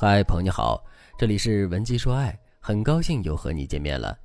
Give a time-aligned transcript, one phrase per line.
[0.00, 0.80] 嗨，朋友你好，
[1.18, 4.16] 这里是文姬说爱，很高兴又和你见面了。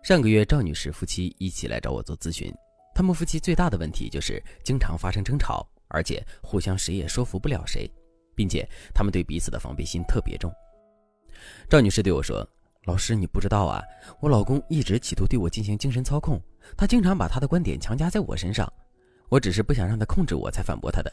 [0.00, 2.54] 上个月，赵女士夫妻一起来找我做咨询，
[2.94, 7.92] 他们夫妻最大的问题就是经常发生争吵，而且互相谁也说服不了谁，
[8.36, 8.64] 并且
[8.94, 10.52] 他们对彼此的防备心特别重。
[11.68, 12.48] 赵女士对我说
[12.86, 13.82] ：“老师，你不知道啊，
[14.20, 16.40] 我老公一直企图对我进行精神操控，
[16.76, 18.72] 他经常把他的观点强加在我身上，
[19.30, 21.12] 我只是不想让他控制我才反驳他的。”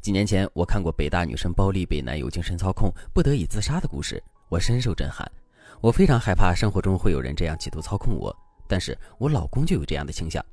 [0.00, 5.30] 几年前，我看过北大女生包丽被男友精神操控，不得已自杀的故事，我深受震撼。
[5.80, 8.34] 我非常害怕生活中会有人这样企图操控我，
[8.68, 10.44] 但是我老公就有这样的倾向。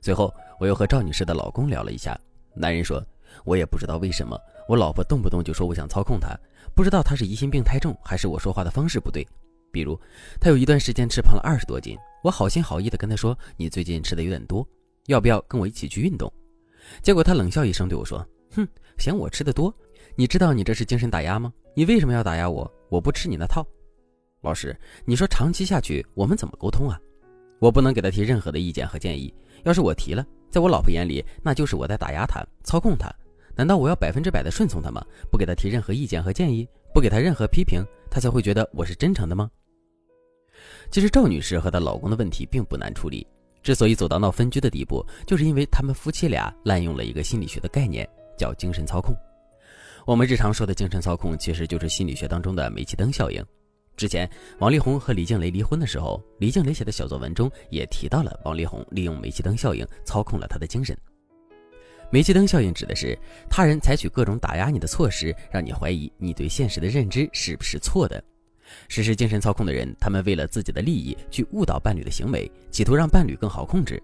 [0.00, 2.18] 随后，我又和赵女士的老公聊了一下，
[2.52, 3.04] 男人说
[3.44, 6.36] ：“我也不知道为什么，我老婆动不动就说我想操控她，
[6.74, 9.26] 不知道她是疑心病太重，还是我说话的方式不对。
[9.72, 9.98] 比如，
[10.40, 14.66] 她有一段时间吃胖了二十多斤，我好心好意的跟她说：‘你最近吃的有点多，
[15.06, 16.30] 要不要跟我一起去运动？’
[17.02, 18.68] 结果她冷笑一声对我说。”哼，
[18.98, 19.74] 嫌我吃的多？
[20.16, 21.52] 你知道你这是精神打压吗？
[21.74, 22.70] 你为什么要打压我？
[22.88, 23.66] 我不吃你那套。
[24.42, 26.98] 老师，你说长期下去我们怎么沟通啊？
[27.58, 29.32] 我不能给他提任何的意见和建议。
[29.64, 33.10] 要是我提了，在我老婆眼里，那就是我在打压她、操控她。
[33.56, 35.04] 难道我要百分之百的顺从她吗？
[35.30, 39.50] 不给她提任何意见和建议，不给她任何批评，她才会觉得我是真诚的吗？
[40.90, 43.26] 其实赵女士和她老公的问题并不难处理，
[43.62, 48.08] 之所以走到闹分居的地步，就是因为他们夫妻俩滥用了一个心理学的概念。
[48.36, 49.14] 叫精神操控。
[50.06, 53.42] 我们日常说的精神操控，其实就是心理学当中的煤气灯效应。
[53.96, 60.96] 之前王力宏和李静蕾离婚的时候，李静蕾写的小作文中也提到了王力宏利用煤气灯效应操控了他的精神。
[62.10, 63.18] 煤气灯效应指的是
[63.48, 68.22] 他人采取各种打压你的措施，让你怀疑你对现实的认知是不是错的。
[68.88, 74.02] 实施精神操控的人，他们为了自己的利益去误导伴侣的行为，企图让伴侣更好控制。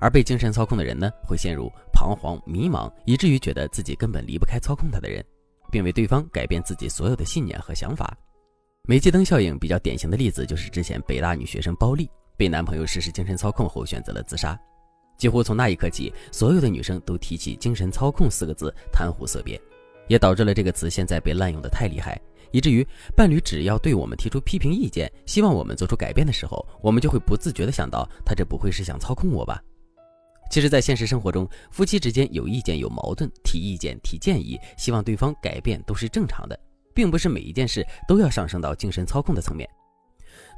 [0.00, 5.24] 而被精神操控的人呢，会陷入彷徨迷茫，以至于觉得自己根本离不开操控他的人，
[5.70, 8.16] 并为对方改变自己所有的信念和想法。
[8.88, 14.58] 煤气灯效应比较典型的例子就是之前北大女学生包丽被男朋友实施精神操控后选择了自杀。
[15.16, 19.60] 几乎从那一刻起，所有的女生都提起“精神操控”四个字，谈虎色变，
[20.08, 22.20] 也导致了这个词现在被滥用的太厉害，
[22.50, 29.62] 以至于伴侣只要对我们提出批评意见，希望我们做出改变的时候，我们就会不自觉地想到，他这不会是想操控我吧？
[30.52, 36.60] 其实，在现实生活中，夫妻之间有意见、有矛盾，提意见、提建议，希望对方改变都是正常的，
[36.94, 39.66] 并不是每一件事都要上升到精神操控的层面。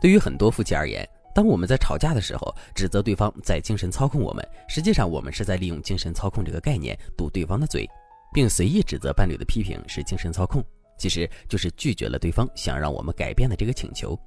[0.00, 7.88] 对于很多夫妻而言，当我们在吵架的时候，指责对方在精神操控我们，实际上我们是在利用精神操控这个概念堵对方的嘴，
[8.32, 10.60] 并随意指责伴侣的批评是精神操控，
[10.98, 14.18] 其实就是拒绝了对方想让我们改变的这个请求。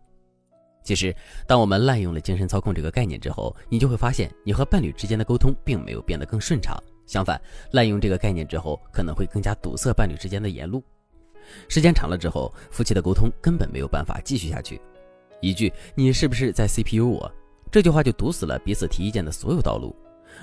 [0.87, 1.13] 其实，
[1.45, 6.81] 当我们滥用了精神操控这个概念之后，你就会发现，你和伴侣之间的沟通并没有变得更顺畅。
[7.05, 7.37] 相反，
[7.71, 10.81] 滥用这个概念之后，可能会更加堵塞伴侣之间的言路。
[11.67, 14.79] 时间长了之后，夫妻的沟通根本没有办法继续下去。
[15.41, 17.29] 一句“你是不是在 CPU 我”，
[17.69, 19.93] 这句话就堵死了彼此提意见的所有道路。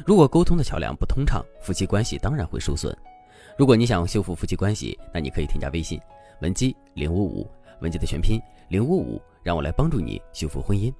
[0.04, 2.94] 如果沟通的桥梁不通畅，夫妻关系当然会受损。
[3.56, 5.98] 如果你想修复夫妻关系，那你可以添加微信
[6.42, 7.50] 文姬零五五，
[7.80, 8.38] 文姬的全拼
[8.68, 9.22] 零五五。
[9.44, 10.90] 让我来帮助你修复婚姻。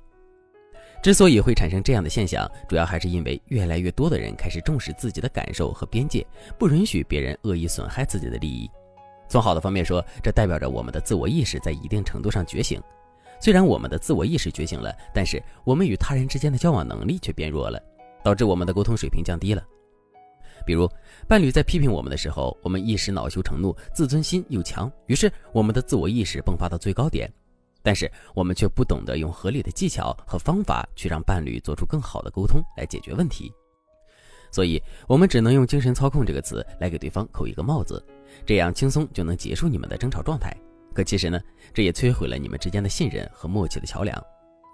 [1.03, 6.27] 之所以会产生这样的现象，主要还是因为越来越多的人开始重视自己的感受和边界，
[6.59, 8.71] 不允许别人恶意损害自己的利益。
[9.31, 12.79] 从好的方面说，这代表着我们的自我意识在一定程度上觉醒。
[13.41, 17.83] 虽然我们的自我意识觉醒了，但是我们与他人之间的交往能力却变弱了，
[18.23, 19.65] 导致我们的沟通水平降低了。
[20.67, 20.87] 比如，
[21.27, 27.31] 伴侣在批评我们的时候，我们一时恼羞成怒，自尊心又强，于是我们的自我意识迸发到最高点。
[27.84, 33.53] 但是我们却不懂得用合理的技巧和方法去让伴侣做出更好的沟通来解决问题，
[34.50, 38.03] 所以我们只能用“精神操控”这个词来给对方扣一个帽子，
[38.47, 40.50] 这样轻松就能结束你们的争吵状态。
[40.94, 41.39] 可其实呢，
[41.75, 44.19] 这也摧毁了你们之间的信任和默契的桥梁。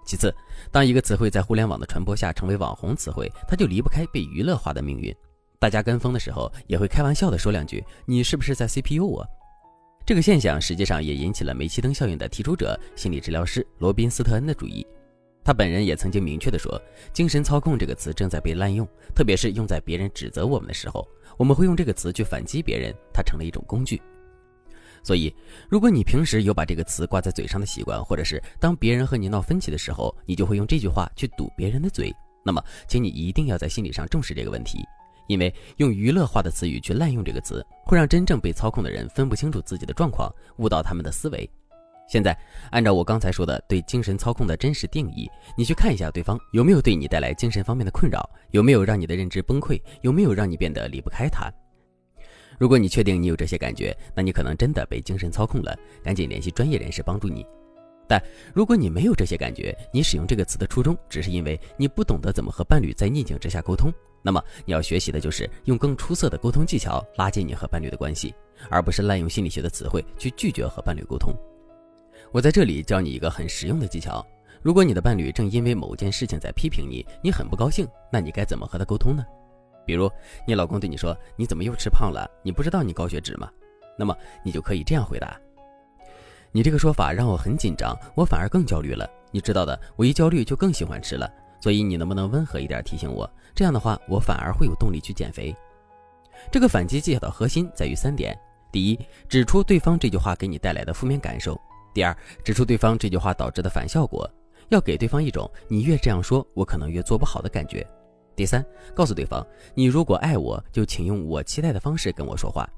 [0.07, 0.33] 其次，
[0.71, 5.13] 当一个词汇在互联网的传播下成为网红词汇，它就离不开被娱乐化的命运。
[5.59, 9.27] 大家跟风的时候，也会开玩笑的说两句：“你是不是在 CPU 我？”
[10.11, 14.85] 这个现象实际上也引起了煤气灯效应的提出者心理治疗师罗宾斯特恩的注意。
[15.45, 16.83] 他本人也曾经明确地说
[17.15, 18.85] ：“精神操控这个词正在被滥用，
[19.15, 24.03] 特别是用在别人指责我们的时候，我们会用这个词去反击别人，它成了一种工具。
[25.05, 25.33] 所以，
[25.69, 32.13] 如果你平时有把这个词挂在嘴上的习惯，或者是当别人和你闹分歧的时候，你就会用这句话去堵别人的嘴，
[32.45, 34.81] 那么，请你一定要在心理上重视这个问题。”
[35.31, 41.49] 因为用娱乐化的词语去滥用这个词，会让真正被操控的人分不清楚自己的状况，误导他们的思维。
[42.09, 42.37] 现在，
[42.73, 51.49] 按照我刚才说的对精神操控的真实定义，你去看一下对方有没有对你带来精神方面的困扰，有没有让你的认知崩溃，有没有让你变得离不开他。
[52.59, 57.47] 如果你确定你有这些感觉，那你可能真的被精神操控了，赶紧联系专业人士帮助你。
[58.11, 58.21] 但
[58.53, 63.89] 如果你没有这些感觉，你使用这个词的初衷只是因为你不懂得怎么和伴侣在逆境之下沟通，
[64.21, 68.35] 那么你要学习的就是用更出色的沟通技巧拉近你和伴侣的关系，
[68.69, 71.33] 而不是滥用心理学的词汇去拒绝和伴侣沟通。
[72.33, 74.27] 我在这里教你一个很实用的技巧：
[74.61, 79.25] 如果你的伴侣正因为某件事情在批评你，你很不高兴，那你该怎么和他沟通呢？
[79.87, 80.11] 比如
[80.49, 82.29] 你老公对你说：“你怎么又吃胖了？
[82.43, 83.49] 你不知道你高血脂吗？”
[83.97, 85.41] 那么你就可以这样回答。
[86.53, 89.09] 你这个说法让我很紧张，我反而更焦虑了。
[89.31, 91.31] 你知道的，我一焦虑就更喜欢吃了。
[91.61, 93.31] 所以你能不能温和一点提醒我？
[93.55, 95.55] 这样的话，我反而会有动力去减肥。
[96.51, 98.37] 这个反击技巧的核心在于三点：
[98.73, 98.99] 第一，
[99.29, 101.55] 指出对方这句话给你带来的负面感受；
[101.95, 104.29] 第二，指出对方这句话导致的反效果，
[104.71, 107.87] 要给对方一种你越这样说，我可能越做不好的感觉；
[108.35, 108.65] 第三，
[108.95, 112.69] 告诉对方，你如果爱我，就请用我期待的方式跟我说话。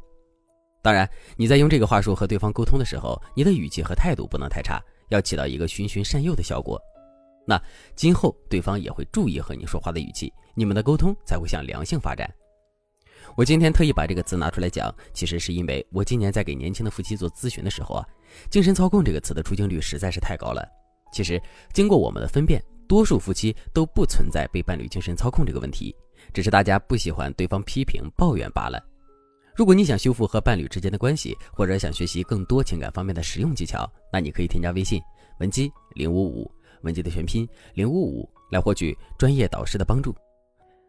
[0.82, 6.80] 当然，你在用这个话术和对方沟通的时候，你的语气和态度不能太差，要起到一个循循善诱的效果。
[7.46, 7.60] 那
[7.94, 12.28] 今后对方也会注意和你说话的语气，你们的沟通才会向良性发展。
[13.36, 18.04] 我今天特意把这个词拿出来讲，其实是因为我今年在给年轻的夫妻做咨询的时候啊，
[18.50, 20.68] 精神操控这个词的出镜率实在是太高了。
[21.12, 21.40] 其实
[21.72, 25.94] 经过我们的分辨，多数夫妻都不存在被伴侣精神操控这个问题，
[26.32, 28.82] 只是大家不喜欢对方批评抱怨罢了。
[29.54, 35.00] 如果你想修复和伴侣之间的关系，或者想学习更多情感方面的实用技巧，那你可以添加微信
[35.40, 36.50] 文姬零五五，
[36.82, 40.14] 文姬的全拼零五五，来获取专业导师的帮助。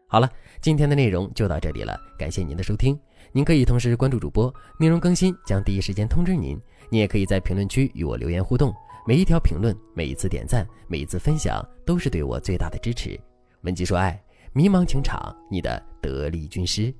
[0.08, 0.30] 好了，
[0.62, 2.98] 今天的内容就到这里了，感谢您的收听。
[3.32, 6.58] 您可以同时关注主播，内容更新将第一时间通知您。
[6.88, 8.72] 你也可以在评论区与我留言互动，
[9.06, 13.18] 每一条评论、每一次点赞、每一次分享，都是对我最大的支持。
[13.62, 14.22] 文姬说爱，
[14.52, 16.94] 迷茫情场，你的得力军师。